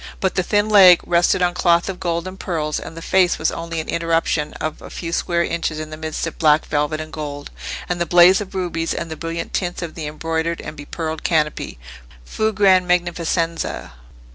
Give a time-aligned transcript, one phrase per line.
[0.19, 3.51] But the thin leg rested on cloth of gold and pearls, and the face was
[3.51, 7.13] only an interruption of a few square inches in the midst of black velvet and
[7.13, 7.51] gold,
[7.87, 12.51] and the blaze of rubies, and the brilliant tints of the embroidered and bepearled canopy,—"fù
[12.55, 13.91] gran magnificenza."